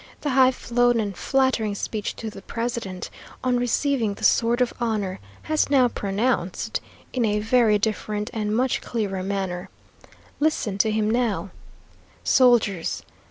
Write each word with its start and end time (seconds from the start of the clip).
the 0.21 0.31
high 0.31 0.49
flown 0.51 0.99
and 0.99 1.15
flattering 1.15 1.75
speech 1.75 2.15
to 2.15 2.31
the 2.31 2.41
president, 2.41 3.11
on 3.43 3.57
receiving 3.57 4.15
the 4.15 4.23
sword 4.23 4.59
of 4.59 4.73
honour, 4.81 5.19
has 5.43 5.69
now 5.69 5.87
pronounced 5.87 6.81
in 7.13 7.23
a 7.23 7.37
very 7.39 7.77
different 7.77 8.27
and 8.33 8.57
much 8.57 8.81
clearer 8.81 9.21
manner. 9.21 9.69
Listen 10.39 10.79
to 10.79 10.89
him 10.89 11.07
now: 11.07 11.51
"Soldiers! 12.23 13.03